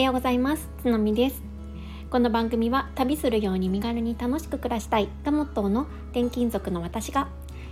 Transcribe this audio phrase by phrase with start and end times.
[0.00, 0.68] ようございます。
[0.82, 1.42] つのみです。
[2.10, 5.08] この番組は旅するように身軽に楽しく暮らしたい。
[5.24, 7.28] がモットーの転勤族の私が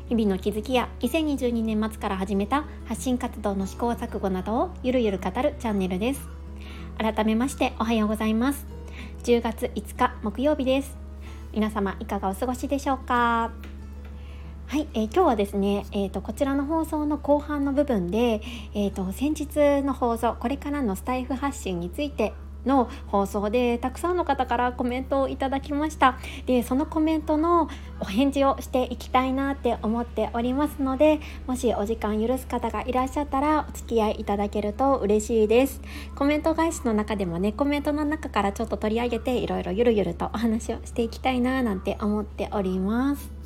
[0.08, 6.28] 日々の気づきや2022年末から始めた発信活動の試行錯誤などをゆるゆる語るチャンネルです。
[6.98, 8.66] 改めましておはようございます。
[9.24, 10.96] 10月5日木曜日です。
[11.52, 13.52] 皆様いかがお過ごしでしょうか？
[14.68, 18.42] はい、えー、今日はですね、えーと、こちらの放送の後半の部分で、
[18.74, 22.34] えーと、先日の放送これからのスタイフ発信について
[22.66, 26.18] の放送でたくさんの方からコメントをいただきました。
[26.44, 35.80] でそのコメントのお返事をしていきたいなって思っておりますのでもしお時間許す方がいらっしゃったらお付き合いいただけると嬉しいです。
[36.14, 43.37] コメント返しの中でもねコメントの中からちょっと取り上げていろいろゆるゆるとお話をしていきたいななんて思っております。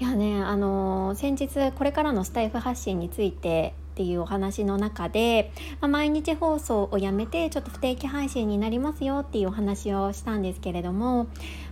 [0.00, 11.28] いやねあの、先日これからのスタイフ発信についてっていうお話の中で、まあ、毎日放送をやめてちょっと不定期配信になりますよっていうお話をしたんですけれども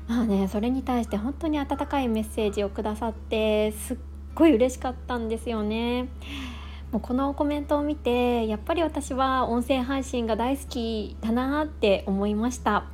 [0.07, 3.97] まあねそれに対して本当に温かいメッセージをくださってすっ
[4.37, 6.09] ごい嬉しかったんですよね。
[6.93, 12.85] もうこのコメントを見てやっぱり私は音声配信が大好きだなって思いました。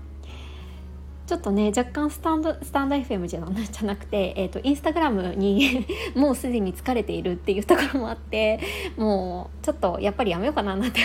[1.29, 3.41] ちょっとね若干スタンドスタンド FM じゃ
[3.85, 8.59] なくて、えーと、インスタグラムに もうすでに疲れているっていうところもあって
[8.97, 11.01] もうちょっとやっぱりやめようかななんて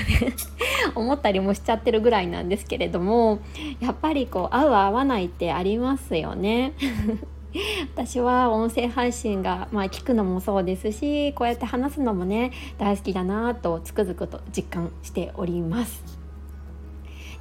[0.95, 3.39] 思ったりもしちゃってるぐらいなんですけれども
[3.81, 6.71] やっぱりこう合う合わないってありますよね。
[7.93, 16.22] 私は音声配信が、まあ、聞くのもそうですしこうやって話すのもね大好きだなとつくづくと実感しております。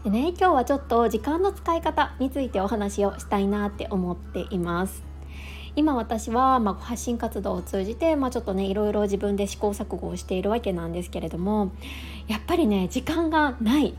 [0.05, 5.05] でね今日はちょっと時間の使い方についてお話をしたいなって思っています。
[5.75, 11.73] 今私は、まあ、発信活動を通じて、まあ、ちょっとねいろいろ自分で試行錯誤をしているわけなんですけれども
[12.28, 13.95] やっぱりね時間がない。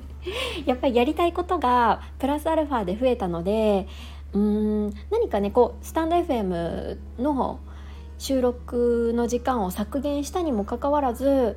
[0.66, 3.86] やっぱりやりたいことがプラスアルファで増えたので
[4.34, 7.60] うん何かねこうスタンド FM の
[8.18, 11.56] 収録の時間を削減したにもかかわらず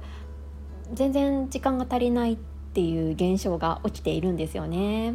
[0.94, 2.38] 全然時間が足りないっ
[2.74, 5.12] ていう現象が起きているんですよね。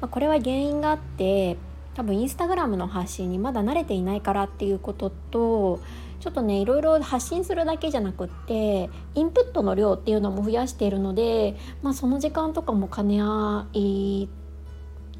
[0.00, 1.56] まあ、これは原因があって
[1.94, 5.80] 多分インスタグラムの発信にまだ慣れていないからっていうことと
[6.20, 14.28] ちょっとねいろいろ発信するだけじゃなくってインプットの量っていうのも増やしているので、まあ、その時間とかも兼ね合い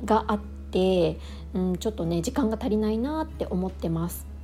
[0.05, 0.41] があっ
[0.71, 1.19] て、
[1.55, 4.36] うん、ちょっとね時間が足りないなって思ってます。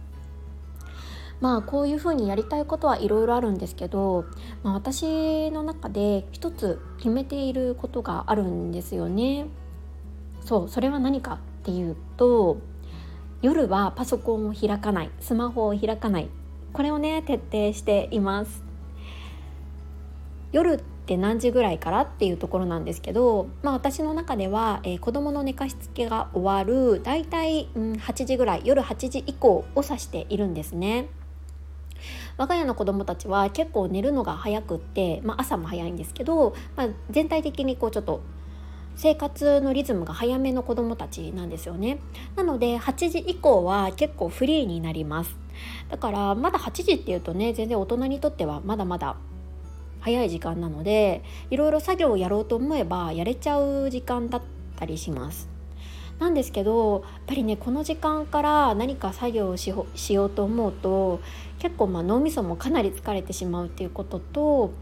[1.43, 4.25] まあこういうふうにやりたいことはいろいろあるんですけど、
[4.63, 9.47] まあ、私の中で一つ決めていることがあるんですよね。
[10.45, 12.59] そうそれは何かっていうと
[13.43, 16.29] 夜はパソコンを開かないスマホを開かない
[16.73, 18.63] これをね徹底しています。
[20.53, 31.09] 夜って何時ぐらいからっていうところなんですけど、まあ、私の中では、えー、子どもの寝かしつけが終わるだいたい、うん、8時ぐらい夜8時以降を指しているんですね。
[32.37, 38.23] 我が家の子どもたちは結構寝るのが早くって、まあ、朝も早いんですけど、まあ、全体的にこうちょっと
[38.97, 41.99] 生活のリズムが早めの子どもたちなんですよね。
[42.37, 45.37] なので8時以降は結構フリーになります。
[45.91, 49.17] だからまだ8時っていうとね全然大人にとってはまだまだ
[50.01, 54.43] 早い時間なのでいろいろ作業をやろうと思えばやれちゃう時間だっ
[54.77, 55.49] たりします。
[56.19, 61.21] なんですけどやっぱりねこの時間から何か作業をしようと思うと
[61.63, 64.73] 結構まあ脳みそもかなり疲れてしまうっていうことと、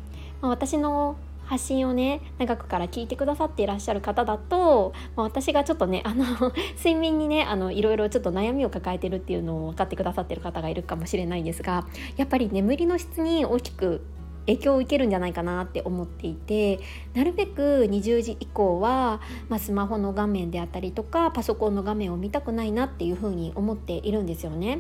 [0.41, 6.25] まあ、私の発信をね長くから聞いてくださっていらっしゃる方だと、まあ、私がちょっとねあの
[6.79, 11.87] 睡眠にねあのいろいろちょっと悩みを抱えてるっていうのを分かってくださってる方がいるかもしれないんですが
[12.17, 14.01] やっぱり眠りの質に大きく
[14.47, 16.81] 影響を受けるんじゃないかなって思っていて
[17.13, 19.21] なるべく20時以降は、
[19.51, 24.79] まあ、スマホの画面であったりとかパソコンの画面を見たくないなっていうふうに思っているんですよね。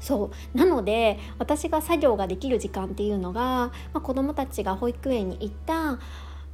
[0.00, 5.98] そうなので私が作業ができる時間っていうのが、まあ、子どもたちが保育園に行った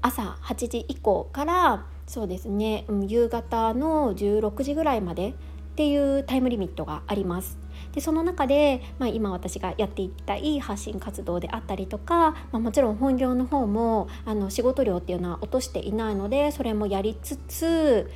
[0.00, 5.34] 朝8時以降からそうですね、夕方の16時ぐらいまでっ
[5.74, 7.58] ていうタイムリミットがあります。
[7.92, 18.10] でその中で、まあ、今私がやっていきたい発信活動であったりとか、まあ、もちろん本業の方もあの仕事量っていうのは落としていないのでそれもやりつつ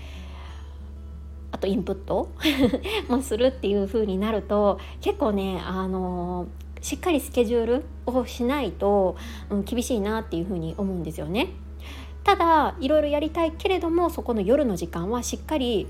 [1.51, 2.31] あとインプット？
[3.09, 6.47] もするっていう風になると結構ねあの
[6.81, 9.17] しっかりスケジュールをしないと、
[9.51, 11.49] うん、厳しいなっていう風に思うんですよね。
[12.25, 15.87] ただいろいろやりたいけれどもそこの夜の時間はしっかり、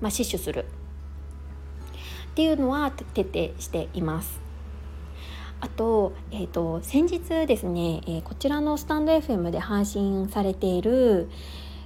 [0.00, 0.66] まあ、死守する
[2.32, 4.40] っていうのは徹底しています。
[5.60, 11.30] あと,、えーと、先日ですね、えー、こちらのスタンド FM で配信されている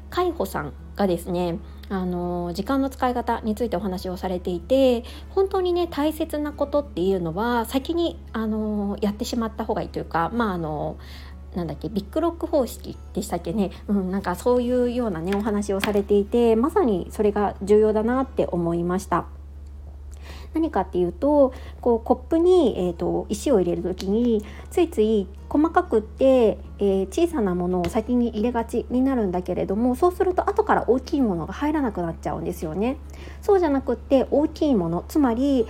[0.09, 1.59] 海保さんがですね
[1.89, 10.99] あの時間の使い方についてお話をされていて本当にね大切なことっていうのは先にあのやってしまった方がいいというかまああの
[11.55, 19.27] なんだっけビッグロック方式でしたっけね、うん、なんかそういうようなねお話をされていてまさにそれが重要だなって思いました。
[20.55, 32.97] 何かっていうとこうコップに、えーと、石を入れる時についつい細かくって、えー、小さなものを先に入れがちになるんだけれどもそうすると後から大きいものが入らなくなっちゃうんですよね。
[33.43, 35.67] そうじゃなくって大きいものつまり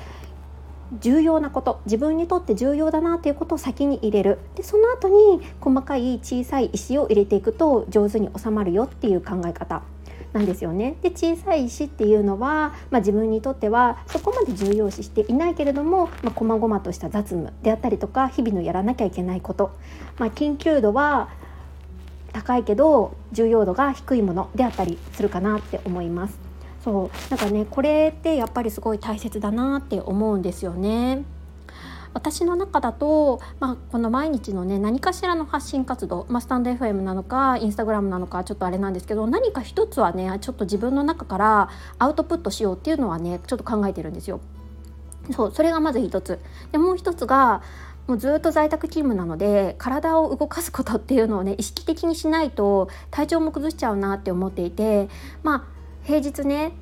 [1.00, 9.82] 重要なこと自分にとって重要だなということを先に入れるでその後に細かい小さい石を入れていくと上手に収まるよっていう考え方
[10.36, 10.96] なんですよね。
[11.02, 19.74] で小さい石っていうのは、まあ、自分にとってはそこまで重要視していないけれども、まあ、細々とした雑務であったりとか日々のやらなきゃいけないこと、
[20.18, 21.30] まあ、緊急度は
[22.32, 26.38] 高いけど重要度が低いものであったりするかなって思います。
[26.84, 31.24] そうなんかねこれってやっぱりすごい大切だなって思うんですよね。
[32.16, 41.68] 私の中だと、まあ、この毎日のね何かしらの発信活動、まあ、スタンド FM なのかインスタグラムなのかちょっとあれなんですけど何か一つはねちょっと自分の中から
[41.98, 44.40] アウトプットしようっていうのはねちょっと考えてるんですよ。
[45.30, 46.38] そうそれがまず一つ
[46.72, 47.60] でもう一つが
[48.06, 55.10] もうずっと在宅勤務なので体を動かすことっていうのをね意識的にしないと体調も崩しちゃうなって思っていて
[55.42, 55.64] まあ
[56.04, 56.72] 平日ね、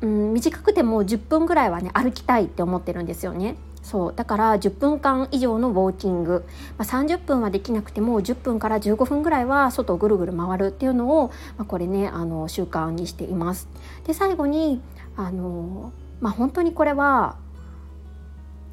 [0.00, 3.54] うん、短くても10分ぐらいはね歩きたいって思ってるんですよね。
[3.82, 6.44] そうだから10分間以上のウォーキング、
[6.78, 13.68] まあ、30分はできなくても10分から15分ぐらいは外をぐるぐる回るっていうのを、まあ、これねあの習慣にしています。
[14.06, 14.80] で最後に
[15.16, 17.36] あの、まあ、本当にこれは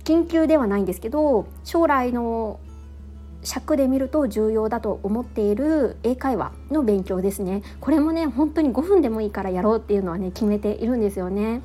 [0.04, 2.60] 緊急ではないんですけど将来の
[3.44, 11.62] 尺で見ると重要だと思っている英会話の勉強ですねこれもね本当に5分でもいいからやろうっていうのはね決めているんですよね。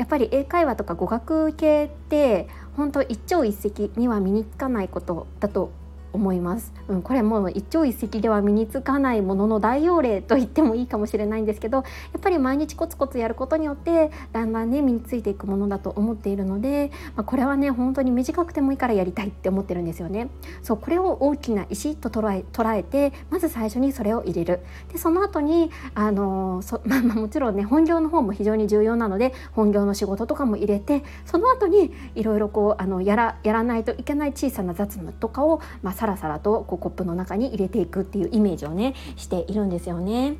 [0.00, 5.72] やっぱり英会話とか語学系って本当一朝一夕には身につかないことだと
[6.12, 11.82] 思います、うん、これもう一朝一夕では身につかないものの大用例と言ってもいいかもしれないんですけどや
[12.18, 20.30] っぱり毎日コツコツやることによってだんだんね身についていくものだと思っているので、まあ、これはね本当に短くてもいいからやりたいって思ってるんですよね。
[20.62, 24.60] そうこれを大きな石と捉え捉えてまず最初にそれを入れる。
[24.92, 40.36] でその後にあのそ、 まあ、まあもちろんね本業の方も非常に重要なので本業の仕事とかも入れてその後にいろいろこうあのやらやらないといけない小さな雑務とかを、まあ、さらさらとこうコップの中に入れていくっていうイメージをねしているんですよね。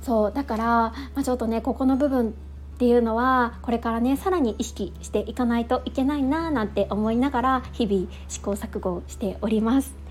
[0.00, 2.32] そうだから、まあ、ちょっとねここの部分っ
[2.78, 10.01] ていうのはこれからねさらに意識していかないといけないななんて思いながら日々試行錯誤しております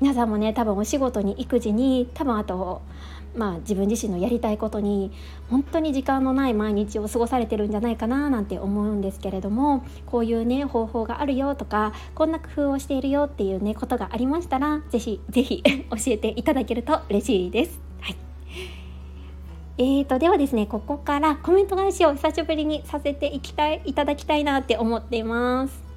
[0.00, 2.82] 皆さんもね多分お仕事に育児に多分あと
[3.34, 5.12] まあ、自分自身のやりたいことに
[5.48, 17.80] 本当に時間のない毎日を過ごされてるんじゃないかななんて思うんですけれどもこういうね方法があるよとかこんな工夫をしているよっていうねことがありましたら是非是非教えていただけると嬉しいです。
[18.00, 18.16] はい
[19.78, 25.89] えーと、ではですねここからコメント返しを久しぶりにさせていきたいいただきたいなって思っています。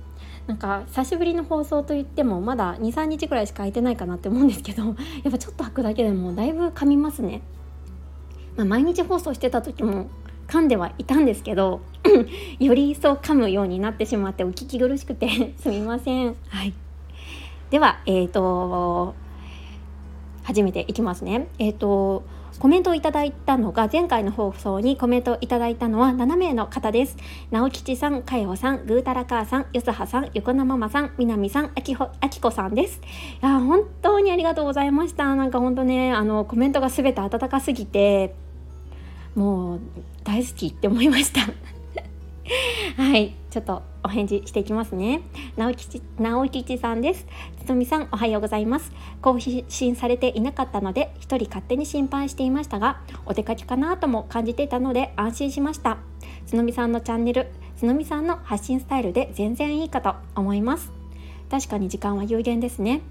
[0.47, 4.83] なんか久しぶりの放送といってもまだ23日くらいしか空いてないかなって思うんですけど
[5.23, 7.41] やっぱちょっと開くだけでもだいぶ噛みますね、
[8.57, 10.07] まあ、毎日放送してた時も
[10.47, 11.79] 噛んではいたんですけど
[12.59, 16.35] より一層噛むようになってしまってお聞き苦しくて すみません。
[16.49, 16.73] はい。
[17.69, 19.15] ではえっ、ー、と
[20.43, 21.47] 始めていきますね。
[21.57, 22.23] えっ、ー、と
[22.59, 27.17] コメントをいただいたのが前回の放送にコメントをいただいたのは7名の方です。
[27.51, 33.01] 直吉さん、かよさん、ぐーたらかーさん、よすはさん、横なママさん、みなみさん、あきほあきこさんです。
[33.41, 35.35] いや本当にありがとうございました。
[35.35, 38.35] なんか本当ねあのコメントがすべて温かすぎて
[39.35, 39.79] もう
[40.23, 41.41] 大好きって思いました。
[43.01, 43.33] はい。
[43.53, 45.21] ちょっとお返事していきますね。
[45.57, 47.27] 直吉直吉さんです。
[47.59, 48.91] つとみさんおはようございます。
[49.21, 55.99] 更新されていなかったので一人勝手に心配していましたがお出かけかなとも感じていたので安心しました。
[56.47, 57.45] つのみさんのチャンネル
[57.77, 60.91] つのみさんの発信スタイルで全然いいかと思います。
[61.51, 63.01] 確かに時間は有限ですね。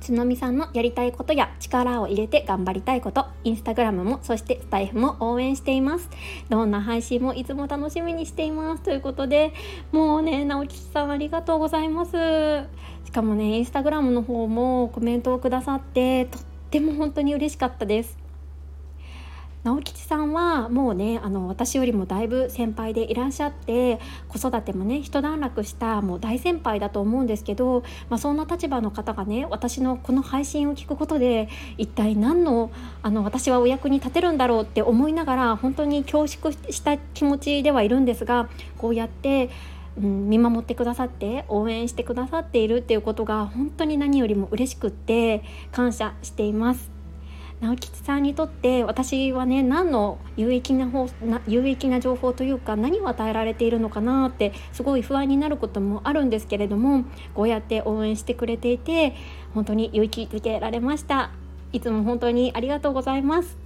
[0.00, 6.08] つのみさんのやりたいことや力を入れて頑張りたいことインスタグラムもそしてスタイフも応援しています。
[6.48, 8.82] どんな配信もいつも楽しみにしています。
[8.82, 9.52] ということで
[9.92, 12.12] もうね直吉さんありがとうございます。
[13.04, 18.17] しかもねインスタグラムの方もコメントをくださってとっても本当に嬉しかったです。
[19.68, 32.70] 直吉さんはもうねあの私よりもだいぶ先輩でいらっしゃって子育てもね一段落したもう大先輩だと思うんですけど、まあ、そんな立場の方がね私のこの配信を聞くことで一体何の
[33.02, 38.48] あの私はお役に立てるんだろうって思いながら本当に恐縮した気持ちではいるんですが
[38.78, 39.50] こうやって
[39.98, 46.97] うん、見守ってくださって応援してくださっているっていうことが本当に何よりも嬉しくって感謝しています。
[47.60, 59.14] 直吉さんにとって私はね何の有益な方な有益な情報というか何を与えられているのかなってすごい不安になることもあるんですけれどもこうやって応援してくれていて
[59.54, 61.30] 本当に勇気づけられました。
[61.72, 63.58] いつも本当にありがとうございます。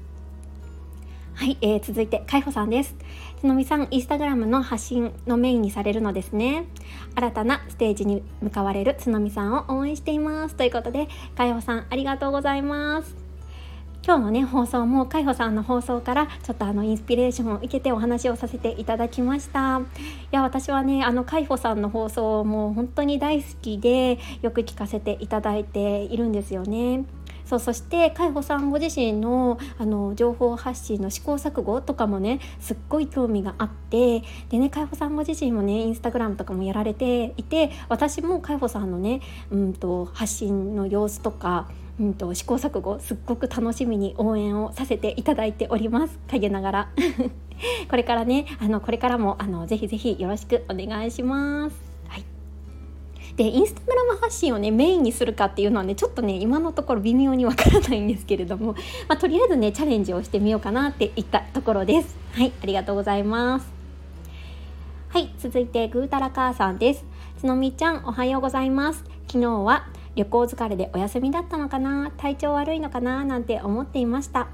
[1.34, 2.94] はい、えー、続いて海保さんです。
[3.40, 6.66] つのみさんインスタグラムの発信のメインにされるのですね。
[7.14, 10.54] 新たなステージに向かわれるつのみさんを応援しています。
[10.56, 13.21] ということで海保さんありがとうございます。
[14.04, 19.80] 今日のね放送も海保さんの放送からちょっとあのインスピレーションを受けてお話をさせていただきました。
[19.80, 19.82] い
[20.32, 27.04] や私はねあの海保さんの放送も本当に大好きでよく聞かせていただいているんですよね。
[27.44, 41.68] そうそして海保さんご自身のあの情報発信の試行錯誤とかもねすっごい興味があってでね海保さんご自身もねインスタグラムとかもやられていて私も海保さんのね、うんと発信の様子とか
[42.00, 46.18] うんと、試行錯誤すっごく楽しみに応援をさせていただいております。
[46.30, 46.88] 陰ながら。
[47.88, 51.92] これからねあのこれからもあのぜひぜひよろしくお願いします。
[53.36, 58.74] でインスタグラム発信をねメインにするかっていうのはねちょっとね今のところ微妙にわからないんですけれども、
[59.08, 62.16] まあ、とりあえずねチャレンジをしてみようかなっていったところです。
[62.32, 63.72] はいありがとうございます。
[65.08, 67.04] はい続いてぐーたら母さんです。
[67.38, 69.04] つのみちゃんおはようございます。
[69.28, 74.48] 昨日は旅行疲れでお休みだったのかな体調悪いのかななんて思っていました。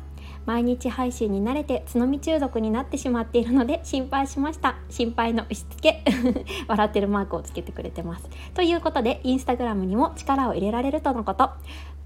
[0.46, 4.76] 毎日配信に慣れてつのみ中毒になってしまっているので心配しました。
[4.88, 6.04] 心配の押し付け。
[6.66, 8.28] 笑ってるマークをつけてくれてます。
[8.54, 11.50] ということでインスタグラムにも力を入れられるとのこと。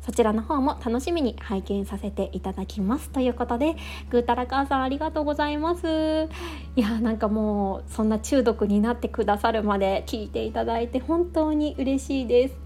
[0.00, 3.10] そちらの方も楽しみに拝見させていただきます。
[3.10, 3.76] ということで
[4.10, 6.28] ぐーたら母さんありがとうございます。
[6.74, 12.56] いやなんかもうそんな中毒になってくださるまで聞いていただいて本当に嬉しいです。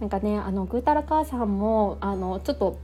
[0.00, 2.78] なんかねあのぐーたら母さんもあのちょっと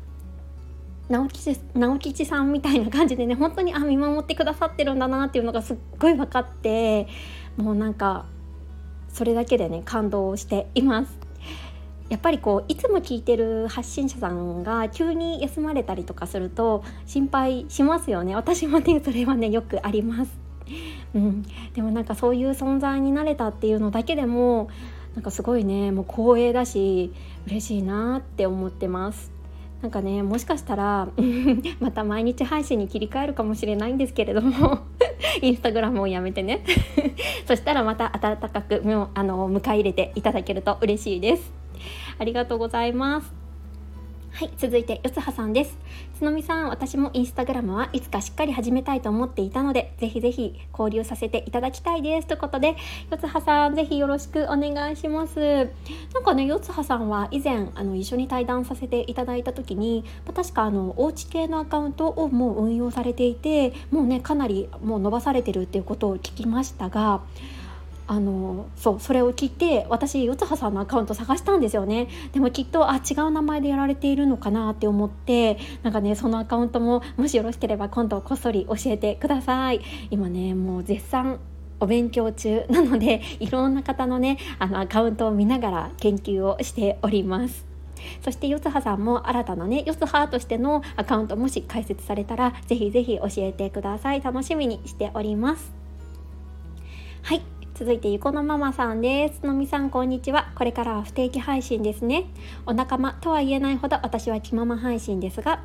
[1.08, 7.06] 直吉直吉さんみたいな感じでね本当にあ見守ってくださってるんだなっていうのがすっごい分かって
[7.56, 8.24] もうなんか
[9.12, 11.24] それだけでね感動しています。
[12.10, 18.36] やっぱりこういつも聞いてる発信者さんが急に休まれたりとかすると心配しますよね。
[18.36, 20.30] 私もねそれはねよくあります、
[21.14, 21.42] うん、
[21.72, 24.68] でもなんかそういう存在になれたっていうのだけでも
[25.14, 27.12] なんかすごいねもう光栄だし
[27.46, 29.32] 嬉しいなって思ってます。
[29.80, 31.08] なんかねもしかしたら
[31.78, 34.78] また毎日配信に切り替えるかもしれないんですけれども
[35.42, 36.64] インスタグラムをやめてね。
[37.46, 38.82] そしたらまた温かく
[39.14, 41.52] あの迎え入れていただけると嬉しいです。
[42.18, 43.43] ありがとうございます。
[44.34, 45.78] はい続いてよつはさんです。
[46.18, 52.26] つのみさん私もインスタグラムはいつかしっかり始めたいと思っていたのでぜひぜひ交流させていただきたいです。
[52.26, 55.70] ということでよつはさんぜひよろしくお願いします。
[56.12, 67.22] なんかねよつはさんは以前あの一緒に対談させていただいた時に確かあのおうち系のアカウントをもう運用されていてもうねかなりもう伸ばされてるっていうことを聞きましたが
[68.06, 72.08] あのそうそれを聞いて私四葉さんのアカウント探したんですよね。
[72.32, 79.80] でもきっとあ違う名前でやられているのかなって思ってなんかねそのアカウントももしよろしければ今度こっそり教えてください。
[80.10, 81.38] 今ねもう絶賛
[81.80, 87.64] お勉強中なので いろんな方のねあのアカウントを見ながら研究をしております。
[88.22, 94.20] そして四葉さんも新たなね四葉としてのアカウントもし開設されたらぜひぜひ教えてください。
[94.20, 95.72] 楽しみにしております。
[97.22, 97.53] はい。
[97.74, 99.44] 続いてゆこのママさんです。
[99.44, 100.52] のみさんこんにちは。
[100.54, 102.26] これからは不定期配信ですね。
[102.66, 105.60] お仲間とは言えないほど私は気まま配信ですが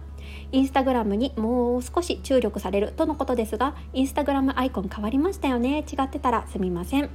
[0.51, 5.85] インスタグラムにもう少し注力されるとのことですがインスタグラムアイコン変わりましたよね。
[5.87, 7.11] 違ってたらすみません。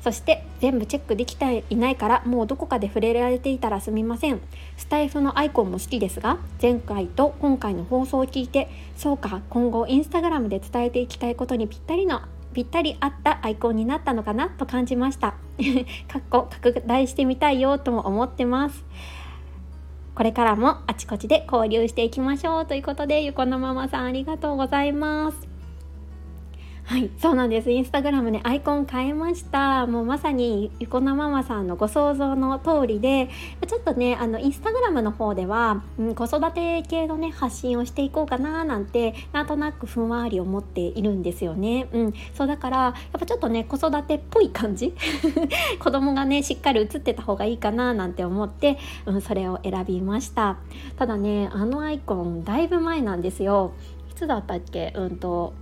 [0.00, 4.40] そして全部チェックできていないからもうどこかで触れられていたらすみません。
[4.76, 12.22] スタイフのアイコンも好きですが前回と今回の放送を聞いてそうか今後インスタグラムで伝えていきたいことにぴったりの
[12.56, 15.34] ぴったり合ったアイコンになったのかなと感じました。
[16.08, 18.82] かっこ拡大してみたいよとも思ってます。
[20.14, 25.55] これからもあちこちで交流していきましょうということでゆこのママさんありがとうございます。
[26.88, 27.70] はいそうなんです。
[27.72, 29.88] インスタグラムねアイコン変えました。
[29.88, 33.28] もうまさにゆこなママさんのご想像の通りで
[33.66, 41.88] ちょっとねあのインスタグラムの方では、うん、子育て系のね発信をしていこうかななんてなんとなくふんわり思っているんですよね。
[41.92, 44.94] うんそうだからやっぱちょっとね子育てっぽい感じ？
[45.82, 50.58] 子供がねしっかり映ってた方がいいかななんて思って、うん、それを選びました。
[50.96, 53.72] ただねあのアイコンだいぶ前なんですよ。
[54.08, 54.92] いつだったっけ？
[54.94, 55.52] うんと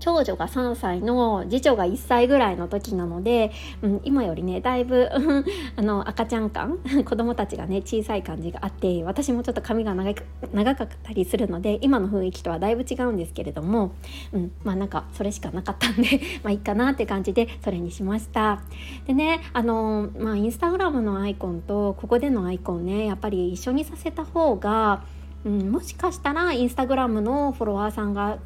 [0.00, 3.52] 長女が3歳の次女が1歳ぐらいの時なので、
[3.82, 5.08] うん、今よりねだいぶ
[5.76, 10.14] あの赤ちゃん感 子供たちがね小さい感じがあって私もちょっと髪が長
[10.52, 13.92] 長かったりするので今の雰囲気とはだいぶ違うんですけれども、
[14.32, 18.62] うん、まあなんかそれしかなかったんで まあいいかなって感じでそれにしました。
[19.06, 25.02] でねあのまあインスタグラムのアイコンとここでのアイコンねやっぱり一緒にさせた方が
[25.44, 28.38] うん、もしかしたらインスタグラムのフォロワーさんが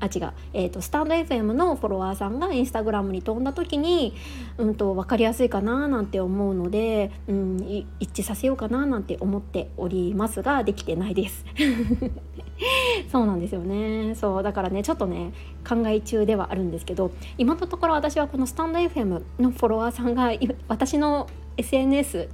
[0.00, 4.14] あ違う、えーと、スタンド FM のフォロワーさんがインスタグラムに飛んだ時に、
[4.56, 11.44] うんと、分かりやすいかななんて思うので、うん、一致させようかななんて思っておりますができてないです。
[13.10, 14.14] そうなんですよね。
[14.14, 15.32] そうだからねちょっとね
[15.68, 20.32] 考え中ではあるんですけど今のところ私はこのスタンド FM のフォロワーさんが
[20.68, 22.28] 私の SNS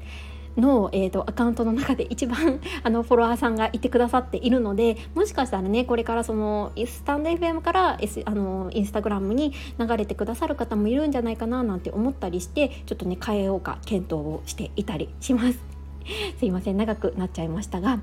[0.57, 15.59] の、えーと、アカウントの中で一番 あのフォロワーさんがいてくださっているのでもしかしたらねこれからそのスタンド FM から、S、あのインスタグラムに流れてくださる方もいるんじゃないかななんて思ったりしてちょっとね変えようか検討をしていたりします。
[16.39, 17.99] すいません長くなっちゃいましたが。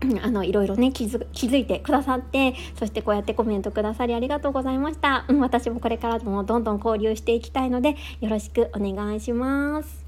[0.22, 10.07] あのいろいろね気づ気づいてくださってそしてこうやってコメントくださりありがとうございました、うん、私もこれからもどんどん交流していきたいのでよろしくお願いします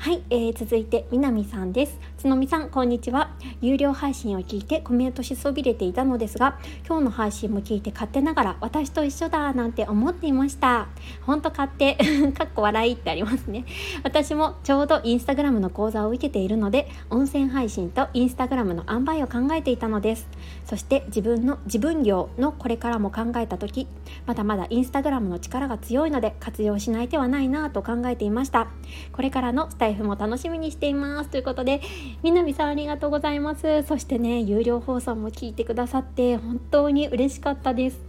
[0.00, 2.00] はい、えー、続いて南さんです。
[2.16, 3.34] つのみさんこんにちは。
[3.60, 10.88] 有料配信を聞いてコメントしそびれていたのですが今日の配信も聞いて勝手ながら私と一緒だなんて思っていました。
[11.20, 11.96] ほんと勝手
[12.32, 13.66] かっこ笑いってありますね。
[14.02, 20.26] 私もちょうどインスタグラムの講座を受けているので音声配信とインスタグラムの塩梅を考えていたのです。
[20.64, 23.86] そして自分の自分業のこれからも考えた時
[24.24, 28.68] まだまだインスタグラムの力が強いので活用しない手はないなと考えていました。
[29.12, 31.30] これからのスタイイフも楽しみにしています。
[31.30, 31.80] ということで
[32.22, 33.82] 南さんありがとうございます。
[33.84, 38.00] そしてね有料放送も聞いてくださって本当に嬉しかったです。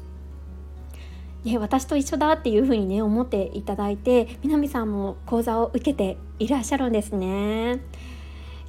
[1.43, 7.79] ね、私と一緒だっていう風にね思っていただいて南さんも講座を受けていらっしゃるんですね。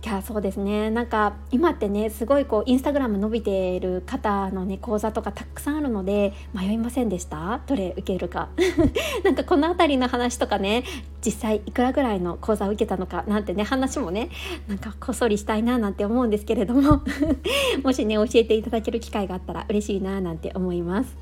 [0.04, 0.90] いやそうですね。
[0.90, 7.60] なんか今ってねすごいこうインスタグラム伸びている方のね講座とかたくさんあるので迷いませんでした？
[7.68, 8.48] どれ受けるか。
[9.22, 10.82] なんかこの辺りの話とかね
[11.24, 14.30] 実際いくらぐらいの講座を受けたのかなんてね話もね
[14.66, 17.02] なんかこっそりしたいななんて思うんですけれども
[17.84, 21.16] もしね教えていただける機会があったら嬉しいななんて思います。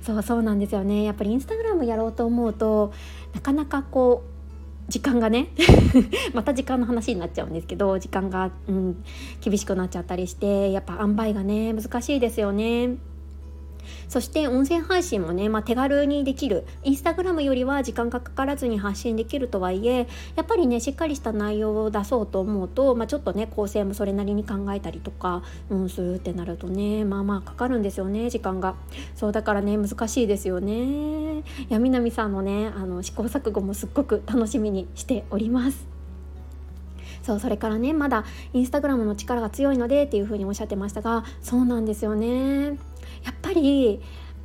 [0.00, 1.02] そうそうなんですよね。
[1.02, 2.92] やっぱりインスタグラムやろうと思うと
[3.34, 4.31] なかなかこう
[4.92, 5.48] 時間がね
[6.34, 9.02] また時間の話になっちゃうんですけど時間が、うん、
[9.40, 12.98] 厳しくなっちゃったりしてやっぱ塩梅がね難しいですよね。
[14.08, 16.64] そして音声配信もね、まあ、手軽にできる。
[16.84, 28.74] インスタグラムよりは時間がかからずに発信できるとはいえやっぱりねしっかりした内容を出そうと思うと、まあ、ちょっとね構成もそれなりに考えたりとか、うん、するってなるとねまあまあかかるんですよね時間が。
[29.14, 31.38] そうだからね難しいですよね。
[31.38, 35.91] いや南さんのねあの試行錯誤もすっごく楽しみにしております。
[37.22, 42.66] そうそれからねまだインスタグラムの力が強いのでっていうふうにおっしゃってましたがそうなんですよね。
[42.66, 44.00] やっぱり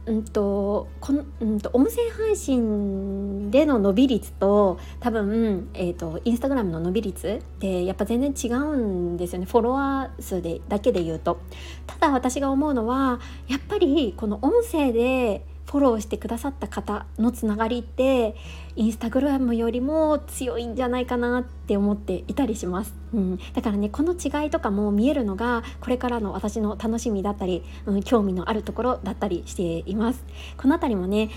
[0.07, 9.45] うんとこのうんと音声配信での伸び率と多分、えーと、インスタグラムの伸び率ってやっぱ全然違うんですよね。
[9.45, 11.39] フォロワー数でだけで言うと。
[11.85, 18.35] ただ私が思うのはやっぱりこの音声でフォローしてくださった方のつながりって
[18.77, 30.23] インスタグラムよりも強いんじゃないかなって思っていたりします、うん、だからねこの違いとかも見えるのがこれからの私の楽しみだったり、うん、興味のあるところだったりしています。
[30.55, 31.29] この辺りもね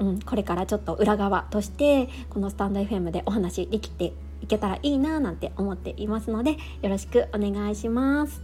[0.00, 8.40] うん、これからちょっと裏側としてこのスタンド FM でお話できていけたらいいななんて思っていますのでよろしくお願いします。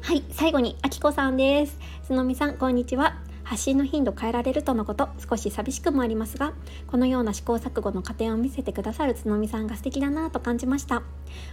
[0.00, 1.78] はい最後にあきこさんです。
[2.04, 3.23] すのみさんこんにちは。
[3.44, 6.54] 発信の頻度変えられるとのこと少し寂しくもありますが
[6.86, 11.02] このような試行錯誤の過程を見せてくださるつのみさんが素敵だなと感じました。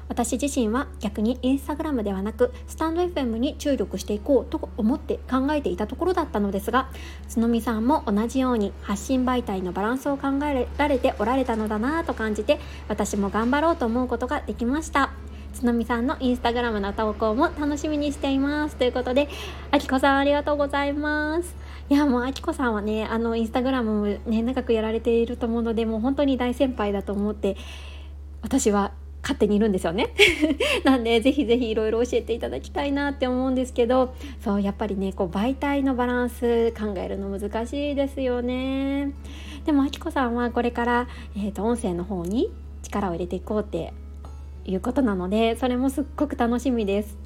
[0.08, 6.90] 私自身は逆にインスタグラムではなくスタンド FM に注力していこうと思って考えていたところだったのですが
[7.28, 15.12] つのみさんも同じように発信媒体のバランスを考えられておられたのだなと感じて私も頑張ろうと思うことができました。
[15.54, 18.76] つのみさんのインスタグラムの投稿も楽しみにしています。
[18.78, 19.28] ということで
[19.72, 21.56] あきこさんありがとうございます。
[21.92, 27.58] いやもうあきこさんはねあのインスタグラムもね長くやられていると思うのでもう本当に大先輩だと思って
[28.42, 30.14] 私は勝手にいるんですよね。
[30.86, 39.12] なんでぜひぜひいろいろ教えていただきたいなって思うんですけどそうやっぱりねこう媒体のバランス考えるの難しいですよね。
[39.66, 42.50] でもあきこさんはこれから、えーと、音声の方に
[42.84, 43.92] 力を入れていこうって
[44.64, 47.21] いうことなのでそれもすっごく楽しみです。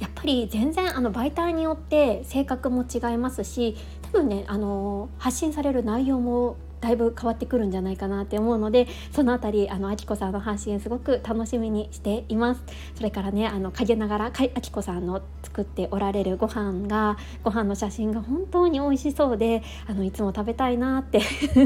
[0.00, 12.62] やっぱり全然あの媒体によって性格も違いますし多分ねあの発信される内容もだいぶ変わってくるんじゃないかなって思うのでそのあたりあのあきこさんの発信すごく楽しみにしています。
[12.94, 21.20] それからねあの陰ながらあきこさんの作っておられるご飯がご飯の写真が本当に美味しそうであのいつも食べたいなって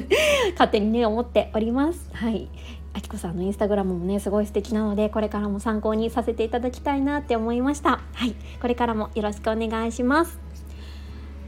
[0.55, 2.11] 勝手にね思っております。
[2.13, 2.49] はい。
[2.97, 8.01] あきこさんのインスタグラムもねすごい素敵なのでこれからも参考にさせていただきたいなって思いました。
[8.15, 8.35] はい。
[8.61, 10.39] これからもよろしくお願いします。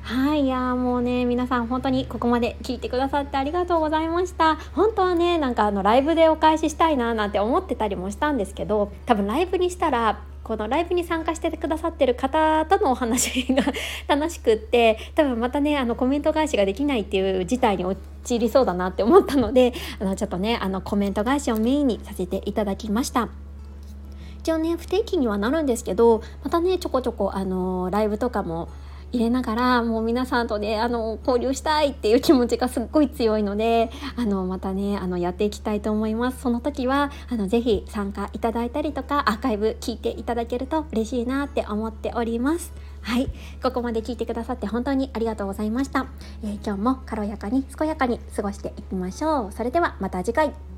[0.03, 0.45] はい。
[0.45, 4.57] いやもうね皆さん本当にここまで聞いてくださってありがとうございました。
[4.75, 13.65] 本当はねなんかあのライブでお返ししたいななんて思ってたりもしたんですけど多分ライブにしたらこのライブに参加してくださってる方とのお話が
[14.07, 23.29] 楽しくって多分またねあのコメント返しができないっていう事態に陥りそうだなって思ったのであのちょっとねあのコメント返しをメインにさせていただきました。
[24.39, 28.69] 一応ね不定期にはなるんですけどまたねちょこちょこあのライブとかも
[29.17, 36.41] 入れながらもう皆さんとねあの交流したいっていう気持ちがすっごい強いのであのまたねあのやっていきたいと思います。
[36.43, 42.73] その時はあのぜひ参加いただいたりとかアーカイブ聞いていただけると嬉しいなって思っております。
[43.01, 43.29] はい。
[43.63, 46.07] ここまで聞いてくださって本当にありがとうございました、
[46.43, 49.53] えー、今日も軽やかに健やかに過ごしていきましょう。
[49.53, 50.76] それではまた次回。